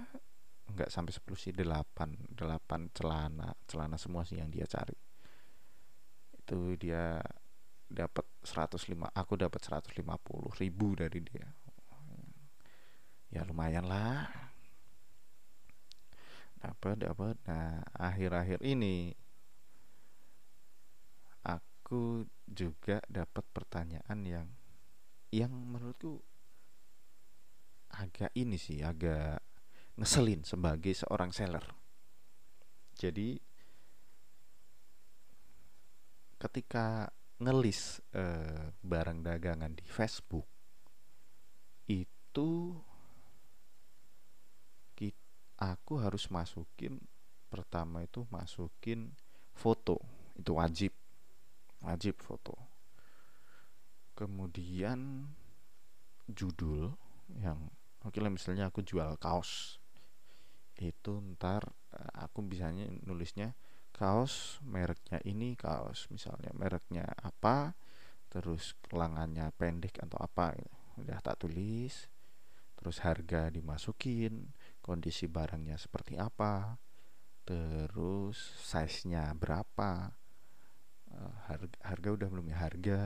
enggak 0.69 0.89
sampai 0.89 1.13
10 1.13 1.21
sih 1.37 1.53
8 1.53 2.33
8 2.33 2.97
celana 2.97 3.53
celana 3.69 3.97
semua 3.97 4.23
sih 4.23 4.39
yang 4.39 4.49
dia 4.53 4.69
cari. 4.69 4.95
Itu 6.37 6.77
dia 6.77 7.21
dapat 7.89 8.25
105 8.41 8.89
aku 9.13 9.33
dapat 9.37 9.61
150 9.61 10.61
ribu 10.61 10.87
dari 10.97 11.19
dia. 11.21 11.47
Ya 13.33 13.41
lumayan 13.45 13.89
lah 13.89 14.42
dapat 16.63 16.95
dapat 17.03 17.35
nah 17.43 17.83
akhir-akhir 17.99 18.63
ini 18.63 19.11
aku 21.43 22.23
juga 22.47 23.03
dapat 23.11 23.43
pertanyaan 23.51 24.19
yang 24.23 24.47
yang 25.33 25.51
menurutku 25.51 26.23
agak 27.93 28.31
ini 28.33 28.57
sih 28.57 28.81
agak 28.81 29.43
ngeselin 29.97 30.41
sebagai 30.41 30.93
seorang 30.97 31.29
seller. 31.29 31.61
Jadi 32.97 33.37
ketika 36.41 37.09
ngelis 37.41 38.01
eh, 38.13 38.73
barang 38.73 39.19
dagangan 39.25 39.73
di 39.73 39.85
Facebook 39.85 40.47
itu 41.89 42.77
aku 45.71 46.03
harus 46.03 46.27
masukin 46.27 46.99
pertama 47.47 48.03
itu 48.03 48.27
masukin 48.33 49.13
foto 49.55 50.01
itu 50.35 50.51
wajib 50.57 50.91
wajib 51.85 52.19
foto 52.19 52.57
kemudian 54.17 55.29
judul 56.27 56.91
yang 57.39 57.69
oke 58.03 58.17
lah 58.19 58.31
misalnya 58.33 58.67
aku 58.67 58.81
jual 58.83 59.15
kaos 59.21 59.79
itu 60.81 61.21
ntar 61.37 61.63
eh, 61.93 62.11
aku 62.17 62.41
bisanya 62.43 62.89
nulisnya 63.05 63.53
kaos 63.93 64.57
mereknya 64.65 65.21
ini 65.23 65.53
kaos 65.53 66.09
misalnya 66.09 66.49
mereknya 66.57 67.05
apa 67.21 67.77
terus 68.33 68.73
lengannya 68.89 69.53
pendek 69.53 70.01
atau 70.01 70.17
apa 70.17 70.57
gitu. 70.57 70.73
udah 71.05 71.21
tak 71.21 71.37
tulis 71.37 72.09
terus 72.73 72.97
harga 73.05 73.53
dimasukin 73.53 74.49
kondisi 74.83 75.31
barangnya 75.31 75.79
seperti 75.79 76.19
apa 76.19 76.75
terus 77.47 78.35
size-nya 78.59 79.31
berapa 79.35 80.11
eh, 81.11 81.33
harga, 81.47 81.77
harga 81.87 82.09
udah 82.11 82.27
belum 82.27 82.45
ya? 82.51 82.57
Harga. 82.59 82.99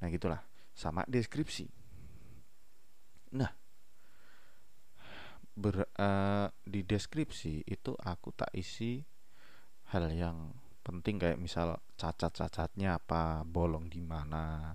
Nah 0.00 0.08
gitulah. 0.12 0.44
Sama 0.74 1.06
deskripsi. 1.08 1.70
Nah 3.32 3.64
ber, 5.54 5.86
uh, 5.86 6.50
di 6.66 6.82
deskripsi 6.82 7.62
itu 7.62 7.94
aku 7.94 8.34
tak 8.34 8.50
isi 8.58 8.98
hal 9.94 10.10
yang 10.10 10.50
penting 10.82 11.16
kayak 11.16 11.38
misal 11.38 11.78
cacat-cacatnya 11.94 12.98
apa 12.98 13.46
bolong 13.46 13.86
di 13.86 14.02
mana 14.02 14.74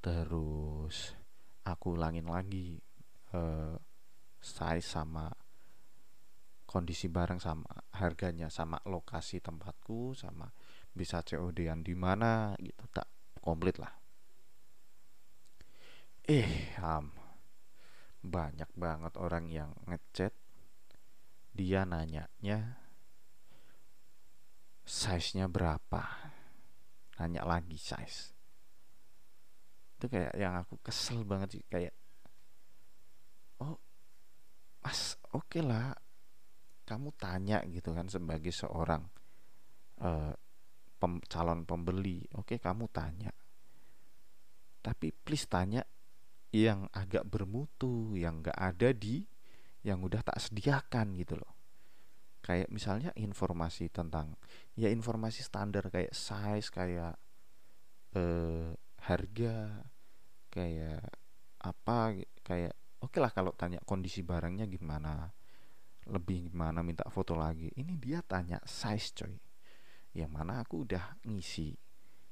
terus 0.00 1.12
aku 1.66 1.98
ulangin 1.98 2.30
lagi 2.30 2.78
uh, 3.34 3.76
size 4.40 4.88
sama 4.88 5.28
kondisi 6.64 7.10
barang 7.10 7.42
sama 7.42 7.68
harganya 7.98 8.46
sama 8.46 8.78
lokasi 8.86 9.42
tempatku 9.42 10.14
sama 10.14 10.48
bisa 10.94 11.22
COD-an 11.22 11.82
di 11.82 11.94
mana 11.94 12.54
gitu. 12.58 12.82
Tak 12.90 13.08
komplit 13.42 13.78
lah. 13.78 13.90
Eh 16.24 16.74
ham 16.78 17.10
banyak 18.20 18.70
banget 18.76 19.16
orang 19.18 19.50
yang 19.50 19.72
ngechat. 19.88 20.30
Dia 21.50 21.82
nanyanya 21.82 22.78
size-nya 24.86 25.50
berapa? 25.50 26.30
Nanya 27.18 27.42
lagi 27.42 27.74
size. 27.74 28.30
Itu 29.98 30.06
kayak 30.06 30.38
yang 30.38 30.54
aku 30.54 30.78
kesel 30.80 31.26
banget 31.26 31.58
sih 31.58 31.64
kayak 31.66 31.92
oh 33.60 33.76
mas 34.80 35.16
oke 35.30 35.46
okay 35.46 35.62
lah 35.62 35.92
kamu 36.90 37.14
tanya 37.14 37.62
gitu 37.70 37.94
kan 37.94 38.10
sebagai 38.10 38.50
seorang 38.50 39.06
uh, 40.02 40.34
pem, 41.00 41.22
calon 41.30 41.64
pembeli. 41.64 42.26
Oke 42.36 42.56
okay, 42.56 42.58
kamu 42.58 42.90
tanya. 42.92 43.32
Tapi 44.84 45.14
please 45.14 45.48
tanya 45.48 45.86
yang 46.50 46.90
agak 46.92 47.24
bermutu 47.30 48.18
yang 48.18 48.42
gak 48.42 48.58
ada 48.58 48.90
di 48.90 49.22
yang 49.80 50.04
udah 50.04 50.20
tak 50.20 50.36
sediakan 50.36 51.16
gitu 51.16 51.40
loh. 51.40 51.54
Kayak 52.44 52.68
misalnya 52.72 53.10
informasi 53.16 53.88
tentang 53.92 54.36
ya 54.76 54.92
informasi 54.92 55.44
standar 55.44 55.88
kayak 55.88 56.12
size 56.12 56.68
kayak 56.72 57.16
uh, 58.16 58.72
harga 59.00 59.84
kayak 60.50 61.04
apa 61.60 62.16
kayak 62.42 62.74
oke 63.00 63.16
okay 63.16 63.20
lah 63.20 63.32
kalau 63.32 63.52
tanya 63.56 63.80
kondisi 63.84 64.20
barangnya 64.20 64.68
gimana 64.68 65.32
lebih 66.08 66.50
gimana 66.50 66.80
minta 66.82 67.06
foto 67.12 67.36
lagi. 67.36 67.70
Ini 67.76 67.96
dia 68.00 68.24
tanya 68.24 68.58
size 68.66 69.12
coy. 69.14 69.34
Yang 70.16 70.30
mana 70.32 70.64
aku 70.64 70.88
udah 70.88 71.20
ngisi 71.22 71.76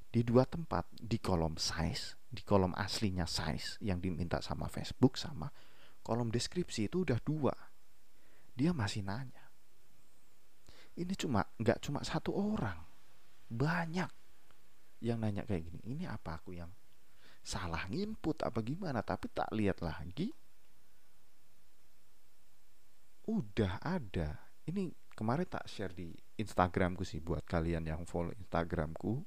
di 0.09 0.21
dua 0.25 0.43
tempat 0.43 0.89
di 0.89 1.21
kolom 1.21 1.53
size 1.55 2.17
di 2.29 2.41
kolom 2.41 2.73
aslinya 2.73 3.29
size 3.29 3.77
yang 3.81 4.01
diminta 4.01 4.41
sama 4.41 4.65
Facebook 4.69 5.17
sama 5.17 5.49
kolom 6.03 6.33
deskripsi 6.33 6.89
itu 6.91 7.07
udah 7.07 7.19
dua. 7.21 7.53
Dia 8.53 8.75
masih 8.75 9.05
nanya. 9.05 9.47
Ini 10.99 11.13
cuma 11.15 11.47
nggak 11.55 11.79
cuma 11.79 12.03
satu 12.03 12.35
orang. 12.35 12.83
Banyak 13.47 14.11
yang 14.99 15.23
nanya 15.23 15.47
kayak 15.47 15.71
gini. 15.71 15.79
Ini 15.95 16.03
apa 16.11 16.43
aku 16.43 16.57
yang 16.57 16.69
salah 17.39 17.87
nginput 17.87 18.43
apa 18.43 18.59
gimana? 18.59 18.99
Tapi 18.99 19.31
tak 19.31 19.49
lihat 19.55 19.79
lagi 19.79 20.35
udah 23.29 23.77
ada. 23.85 24.41
Ini 24.65 24.89
kemarin 25.13 25.45
tak 25.45 25.69
share 25.69 25.93
di 25.93 26.09
Instagramku 26.41 27.05
sih 27.05 27.21
buat 27.21 27.45
kalian 27.45 27.85
yang 27.85 28.01
follow 28.09 28.33
Instagramku. 28.33 29.21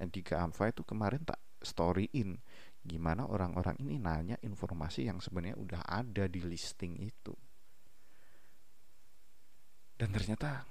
N3 0.00 0.40
Amfa 0.40 0.72
itu 0.72 0.82
kemarin 0.82 1.22
tak 1.22 1.38
storyin 1.60 2.40
gimana 2.84 3.24
orang-orang 3.24 3.80
ini 3.80 3.96
nanya 3.96 4.36
informasi 4.44 5.08
yang 5.08 5.20
sebenarnya 5.20 5.56
udah 5.60 5.82
ada 5.84 6.24
di 6.26 6.40
listing 6.40 6.98
itu. 7.00 7.36
Dan 9.94 10.10
ternyata 10.10 10.66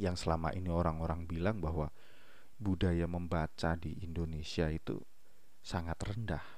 yang 0.00 0.18
selama 0.18 0.50
ini 0.52 0.66
orang-orang 0.66 1.24
bilang 1.24 1.62
bahwa 1.62 1.86
budaya 2.58 3.06
membaca 3.06 3.78
di 3.78 3.94
Indonesia 4.02 4.66
itu 4.66 4.98
sangat 5.62 5.96
rendah 6.02 6.53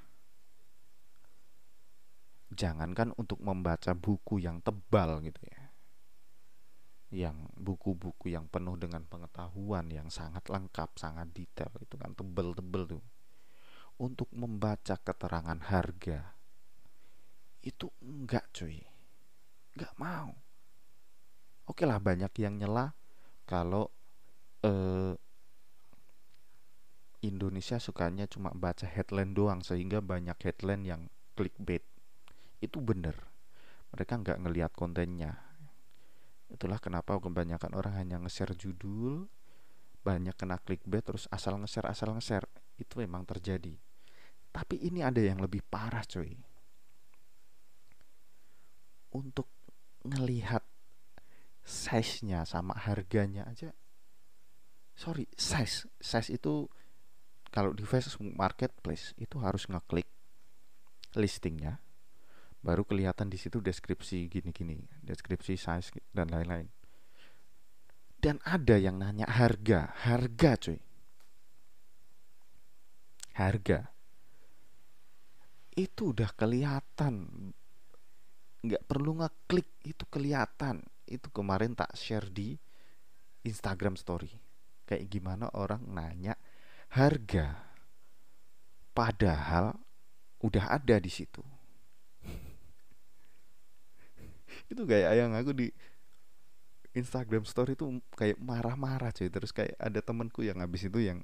jangankan 2.54 3.10
untuk 3.18 3.42
membaca 3.42 3.96
buku 3.96 4.38
yang 4.42 4.62
tebal 4.62 5.18
gitu 5.24 5.42
ya 5.46 5.66
yang 7.14 7.46
buku-buku 7.54 8.34
yang 8.34 8.50
penuh 8.50 8.74
dengan 8.74 9.06
pengetahuan 9.06 9.86
yang 9.94 10.10
sangat 10.10 10.50
lengkap, 10.50 10.90
sangat 10.98 11.30
detail 11.30 11.70
itu 11.78 11.94
kan 11.94 12.12
tebel-tebel 12.18 12.98
tuh. 12.98 13.04
Untuk 13.96 14.28
membaca 14.34 14.98
keterangan 14.98 15.56
harga 15.70 16.36
itu 17.62 17.88
enggak 18.02 18.44
cuy. 18.52 18.84
Enggak 19.78 19.94
mau. 19.96 20.34
Oke 21.66 21.88
lah 21.88 21.98
banyak 22.02 22.30
yang 22.42 22.60
nyela 22.60 22.92
kalau 23.48 23.88
eh, 24.60 25.14
Indonesia 27.24 27.80
sukanya 27.80 28.28
cuma 28.28 28.52
baca 28.52 28.84
headline 28.86 29.32
doang 29.32 29.64
sehingga 29.64 30.04
banyak 30.04 30.36
headline 30.42 30.84
yang 30.84 31.02
clickbait. 31.34 31.82
Itu 32.66 32.82
bener. 32.82 33.14
Mereka 33.94 34.18
nggak 34.18 34.38
ngelihat 34.42 34.72
kontennya. 34.74 35.38
Itulah 36.50 36.82
kenapa 36.82 37.14
kebanyakan 37.22 37.78
orang 37.78 37.94
hanya 37.94 38.18
nge-share 38.18 38.54
judul, 38.58 39.30
banyak 40.02 40.34
kena 40.34 40.58
clickbait 40.58 41.06
terus 41.06 41.30
asal 41.30 41.54
nge-share 41.62 41.86
asal 41.86 42.10
nge-share. 42.10 42.50
Itu 42.74 42.98
memang 42.98 43.22
terjadi. 43.22 43.78
Tapi 44.50 44.82
ini 44.82 45.06
ada 45.06 45.22
yang 45.22 45.38
lebih 45.38 45.62
parah, 45.62 46.02
coy. 46.02 46.34
Untuk 49.14 49.46
ngelihat 50.02 50.62
size-nya 51.66 52.46
sama 52.46 52.78
harganya 52.78 53.42
aja 53.50 53.74
sorry 54.94 55.26
size 55.34 55.90
size 55.98 56.30
itu 56.30 56.70
kalau 57.50 57.74
di 57.74 57.82
Facebook 57.82 58.30
Marketplace 58.32 59.12
itu 59.18 59.36
harus 59.42 59.66
ngeklik 59.66 60.06
listingnya 61.18 61.82
baru 62.66 62.82
kelihatan 62.82 63.30
di 63.30 63.38
situ 63.38 63.62
deskripsi 63.62 64.26
gini-gini 64.26 64.82
deskripsi 65.06 65.54
size 65.54 65.94
dan 66.10 66.26
lain-lain. 66.34 66.66
Dan 68.18 68.42
ada 68.42 68.74
yang 68.74 68.98
nanya 68.98 69.30
harga 69.30 69.94
harga 70.02 70.50
cuy. 70.58 70.80
Harga. 73.38 73.86
Itu 75.78 76.10
udah 76.10 76.34
kelihatan. 76.34 77.14
Nggak 78.66 78.82
perlu 78.90 79.22
ngeklik 79.22 79.70
itu 79.86 80.02
kelihatan. 80.10 80.82
Itu 81.06 81.30
kemarin 81.30 81.78
tak 81.78 81.94
share 81.94 82.26
di 82.34 82.58
Instagram 83.46 83.94
Story. 83.94 84.34
Kayak 84.82 85.06
gimana 85.06 85.46
orang 85.54 85.86
nanya 85.86 86.34
harga. 86.90 87.62
Padahal 88.90 89.76
udah 90.42 90.66
ada 90.72 90.98
di 90.98 91.12
situ 91.12 91.55
itu 94.66 94.82
kayak 94.82 95.12
yang 95.14 95.32
aku 95.34 95.52
di 95.54 95.68
Instagram 96.96 97.44
story 97.44 97.76
itu 97.76 98.00
kayak 98.16 98.40
marah-marah 98.40 99.12
cuy 99.12 99.28
terus 99.28 99.52
kayak 99.52 99.76
ada 99.76 100.00
temanku 100.00 100.40
yang 100.42 100.64
habis 100.64 100.88
itu 100.88 100.98
yang 101.04 101.20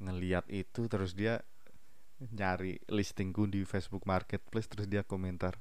ngeliat 0.00 0.44
itu 0.52 0.88
terus 0.88 1.16
dia 1.16 1.40
nyari 2.20 2.76
listingku 2.92 3.48
di 3.48 3.64
Facebook 3.64 4.04
Marketplace 4.04 4.68
terus 4.68 4.84
dia 4.84 5.00
komentar 5.00 5.56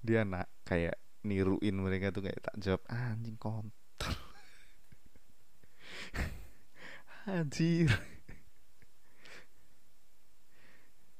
dia 0.00 0.24
nak 0.24 0.48
kayak 0.64 0.96
niruin 1.20 1.76
mereka 1.76 2.08
tuh 2.08 2.24
kayak 2.24 2.40
tak 2.40 2.56
jawab 2.56 2.80
anjing 2.88 3.36
kontol 3.36 4.16
Anjir. 7.28 7.92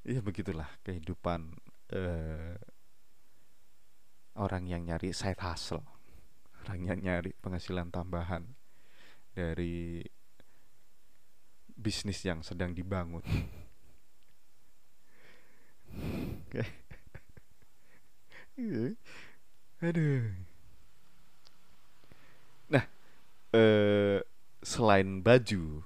ya 0.08 0.24
begitulah 0.24 0.72
kehidupan 0.80 1.52
uh, 1.92 2.56
orang 4.38 4.70
yang 4.70 4.86
nyari 4.86 5.10
side 5.10 5.42
hustle, 5.42 5.82
orang 6.64 6.80
yang 6.86 6.98
nyari 7.02 7.34
penghasilan 7.42 7.90
tambahan 7.90 8.54
dari 9.34 10.06
bisnis 11.74 12.22
yang 12.22 12.42
sedang 12.46 12.74
dibangun. 12.74 13.22
Aduh. 19.78 20.34
Nah, 22.66 22.84
eh, 23.54 24.18
selain 24.62 25.22
baju, 25.22 25.82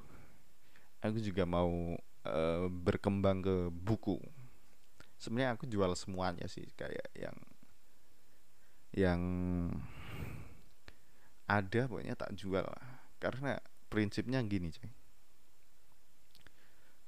aku 1.05 1.19
juga 1.21 1.45
mau 1.45 1.93
uh, 2.25 2.67
berkembang 2.73 3.45
ke 3.45 3.69
buku 3.69 4.17
sebenarnya 5.23 5.55
aku 5.55 5.71
jual 5.71 5.95
semuanya 5.95 6.51
sih 6.51 6.67
kayak 6.75 7.07
yang 7.15 7.37
yang 8.93 9.21
ada 11.49 11.89
pokoknya 11.89 12.17
tak 12.17 12.33
jual 12.37 12.65
karena 13.21 13.57
prinsipnya 13.89 14.41
gini 14.45 14.73
cuy 14.73 14.93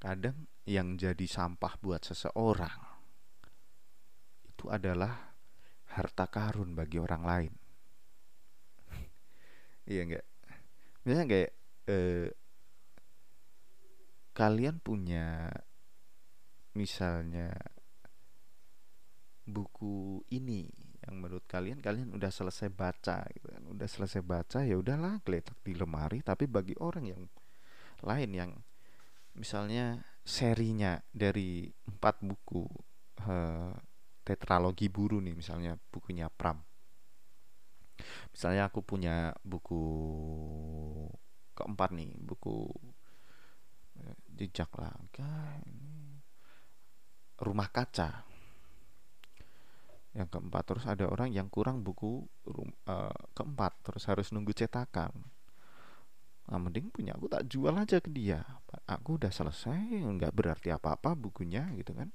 kadang 0.01 0.49
yang 0.69 1.01
jadi 1.01 1.25
sampah 1.25 1.81
buat 1.81 2.05
seseorang 2.05 2.81
itu 4.49 4.69
adalah 4.69 5.33
harta 5.95 6.27
karun 6.27 6.75
bagi 6.75 6.99
orang 6.99 7.23
lain. 7.25 7.53
Iya 9.85 10.01
enggak 10.09 10.25
misalnya 11.05 11.29
kayak 11.29 11.53
eh, 11.93 12.29
kalian 14.33 14.81
punya 14.81 15.53
misalnya 16.73 17.53
buku 19.45 20.25
ini 20.33 20.84
yang 21.05 21.21
menurut 21.21 21.45
kalian 21.45 21.85
kalian 21.85 22.17
udah 22.17 22.33
selesai 22.33 22.73
baca 22.73 23.25
gitu 23.37 23.53
kan. 23.53 23.63
Udah 23.69 23.89
selesai 23.89 24.25
baca 24.25 24.65
ya 24.65 24.81
udahlah 24.81 25.21
geletak 25.21 25.57
di 25.61 25.77
lemari. 25.77 26.25
Tapi 26.25 26.49
bagi 26.49 26.73
orang 26.81 27.05
yang 27.05 27.23
lain 28.05 28.31
yang 28.33 28.51
misalnya 29.37 30.01
serinya 30.25 30.97
dari 31.13 31.69
empat 31.69 32.25
buku 32.25 32.65
uh, 33.29 33.77
tetralogi 34.25 34.89
buru 34.89 35.21
nih 35.21 35.37
misalnya 35.37 35.77
bukunya 35.93 36.33
Pram. 36.33 36.57
Misalnya 38.33 38.73
aku 38.73 38.81
punya 38.83 39.31
buku 39.45 39.85
keempat 41.55 41.95
nih 41.95 42.11
buku 42.19 42.67
jejak 44.35 44.71
langkah 44.75 45.63
rumah 47.39 47.71
kaca 47.71 48.27
yang 50.15 50.31
keempat 50.31 50.63
terus 50.63 50.85
ada 50.87 51.11
orang 51.11 51.35
yang 51.35 51.51
kurang 51.51 51.83
buku 51.83 52.23
uh, 52.87 53.17
keempat 53.35 53.73
terus 53.83 54.07
harus 54.07 54.31
nunggu 54.31 54.55
cetakan. 54.55 55.11
Nah 56.45 56.59
mending 56.63 56.95
punya 56.95 57.19
aku 57.19 57.27
tak 57.27 57.51
jual 57.51 57.75
aja 57.75 57.99
ke 57.99 58.15
dia. 58.15 58.47
Aku 58.87 59.19
udah 59.19 59.35
selesai 59.35 59.75
nggak 59.91 60.31
berarti 60.31 60.71
apa-apa 60.71 61.19
bukunya 61.19 61.67
gitu 61.75 61.99
kan. 61.99 62.15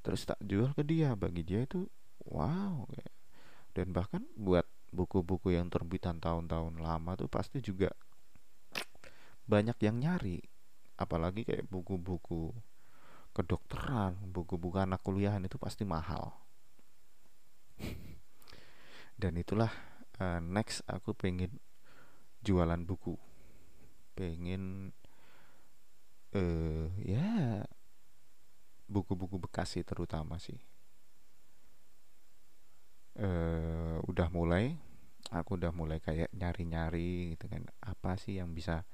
Terus 0.00 0.24
tak 0.24 0.40
jual 0.40 0.72
ke 0.72 0.80
dia 0.80 1.12
bagi 1.12 1.44
dia 1.44 1.68
itu 1.68 1.84
wow 2.24 2.88
dan 3.76 3.92
bahkan 3.92 4.24
buat 4.34 4.64
buku-buku 4.90 5.54
yang 5.54 5.68
terbitan 5.70 6.18
tahun-tahun 6.18 6.80
lama 6.80 7.14
tuh 7.14 7.28
pasti 7.28 7.60
juga 7.60 7.92
banyak 9.44 9.76
yang 9.84 10.00
nyari. 10.00 10.40
Apalagi 10.96 11.44
kayak 11.44 11.68
buku-buku 11.68 12.56
kedokteran 13.36 14.16
buku-buku 14.32 14.80
anak 14.80 15.04
kuliahan 15.06 15.44
itu 15.46 15.54
pasti 15.60 15.86
mahal 15.86 16.34
dan 19.20 19.36
itulah 19.36 19.68
uh, 20.16 20.40
next 20.40 20.80
aku 20.88 21.12
pengen 21.12 21.60
jualan 22.40 22.80
buku. 22.88 23.20
Pengen 24.16 24.92
uh, 26.32 26.88
ya 27.00 27.64
buku-buku 28.88 29.36
bekas 29.36 29.76
sih 29.76 29.84
terutama 29.84 30.40
sih. 30.40 30.56
Uh, 33.20 34.00
udah 34.08 34.32
mulai 34.32 34.78
aku 35.28 35.60
udah 35.60 35.68
mulai 35.76 36.00
kayak 36.00 36.32
nyari-nyari 36.32 37.36
gitu 37.36 37.46
kan. 37.52 37.68
Apa 37.84 38.16
sih 38.16 38.40
yang 38.40 38.56
bisa 38.56 38.88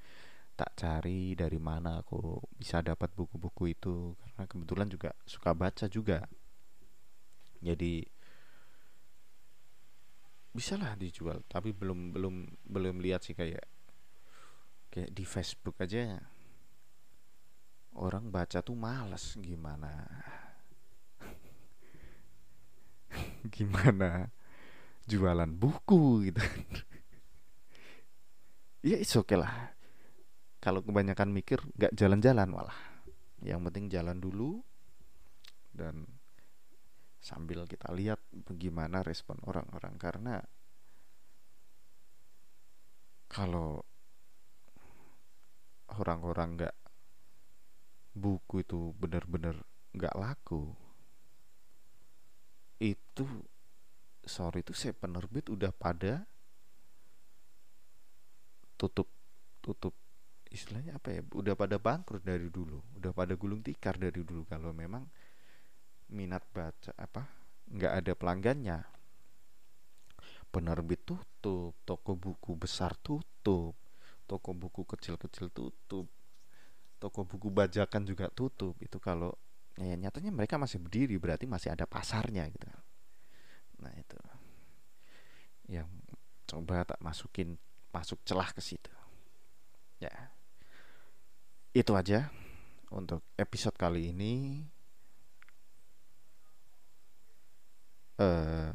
tak 0.56 0.72
cari 0.74 1.36
dari 1.36 1.60
mana 1.60 2.00
aku 2.02 2.42
bisa 2.58 2.82
dapat 2.82 3.14
buku-buku 3.14 3.70
itu? 3.70 4.18
Karena 4.18 4.44
kebetulan 4.50 4.88
juga 4.90 5.10
suka 5.22 5.54
baca 5.54 5.86
juga. 5.86 6.26
Jadi 7.62 8.15
bisa 10.56 10.80
lah 10.80 10.96
dijual 10.96 11.44
tapi 11.44 11.76
belum 11.76 12.16
belum 12.16 12.34
belum 12.64 12.96
lihat 13.04 13.20
sih 13.28 13.36
kayak 13.36 13.64
kayak 14.88 15.12
di 15.12 15.24
Facebook 15.28 15.76
aja. 15.84 16.16
Orang 17.96 18.32
baca 18.32 18.60
tuh 18.60 18.76
males 18.76 19.36
gimana? 19.40 20.04
Gimana 23.54 24.28
jualan 25.06 25.50
buku 25.52 26.28
gitu. 26.32 26.42
Ya 28.82 28.96
it's 29.00 29.14
okay 29.16 29.38
lah. 29.38 29.74
Kalau 30.60 30.82
kebanyakan 30.82 31.30
mikir 31.30 31.62
nggak 31.76 31.94
jalan-jalan 31.94 32.48
malah. 32.50 32.78
Yang 33.44 33.60
penting 33.70 33.86
jalan 33.92 34.18
dulu 34.18 34.64
dan 35.76 36.15
sambil 37.26 37.66
kita 37.66 37.90
lihat 37.90 38.22
bagaimana 38.30 39.02
respon 39.02 39.42
orang-orang. 39.42 39.98
Karena 39.98 40.38
kalau 43.26 43.82
orang-orang 45.98 46.54
nggak 46.54 46.76
buku 48.14 48.62
itu 48.62 48.94
benar-benar 48.94 49.58
nggak 49.92 50.14
laku 50.14 50.72
itu 52.78 53.24
sorry 54.24 54.62
itu 54.62 54.72
saya 54.72 54.94
penerbit 54.96 55.48
udah 55.50 55.72
pada 55.72 56.24
tutup 58.76 59.08
tutup 59.64 59.92
istilahnya 60.52 60.96
apa 60.96 61.08
ya 61.10 61.20
udah 61.34 61.54
pada 61.58 61.76
bangkrut 61.80 62.22
dari 62.22 62.48
dulu 62.48 62.78
udah 63.00 63.12
pada 63.12 63.34
gulung 63.34 63.60
tikar 63.60 63.98
dari 63.98 64.22
dulu. 64.22 64.46
Kalau 64.46 64.70
memang 64.70 65.04
minat 66.12 66.42
baca 66.54 66.92
apa 66.96 67.26
nggak 67.70 67.92
ada 68.02 68.12
pelanggannya. 68.14 68.78
Penerbit 70.50 71.02
tutup 71.04 71.76
toko 71.84 72.16
buku 72.16 72.56
besar 72.56 72.96
tutup 73.02 73.76
toko 74.26 74.50
buku 74.56 74.82
kecil-kecil 74.82 75.52
tutup 75.52 76.06
toko 76.96 77.20
buku 77.26 77.52
bajakan 77.52 78.06
juga 78.06 78.30
tutup. 78.32 78.78
Itu 78.80 79.02
kalau 79.02 79.34
ya 79.76 79.92
nyatanya 79.94 80.32
mereka 80.32 80.56
masih 80.56 80.80
berdiri 80.80 81.20
berarti 81.20 81.44
masih 81.44 81.68
ada 81.68 81.84
pasarnya 81.84 82.48
gitu 82.48 82.66
nah 83.80 83.92
itu. 83.92 84.18
Yang 85.68 85.88
coba 86.48 86.86
tak 86.86 87.00
masukin 87.02 87.60
masuk 87.92 88.20
celah 88.24 88.48
ke 88.52 88.60
situ. 88.64 88.92
Ya. 90.00 90.32
Itu 91.76 91.92
aja 91.92 92.32
untuk 92.88 93.20
episode 93.36 93.76
kali 93.76 94.14
ini 94.14 94.64
uh, 98.20 98.72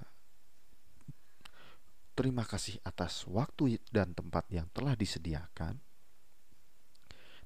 terima 2.17 2.43
kasih 2.45 2.77
atas 2.85 3.25
waktu 3.25 3.81
dan 3.89 4.13
tempat 4.13 4.45
yang 4.53 4.67
telah 4.73 4.93
disediakan. 4.93 5.79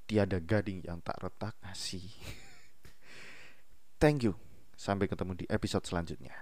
Tiada 0.06 0.38
gading 0.38 0.86
yang 0.86 1.02
tak 1.02 1.18
retak 1.18 1.58
asih 1.66 2.06
thank 4.02 4.22
you. 4.22 4.38
Sampai 4.78 5.10
ketemu 5.10 5.34
di 5.34 5.46
episode 5.50 5.88
selanjutnya. 5.88 6.36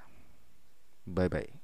Bye 1.08 1.32
bye 1.32 1.62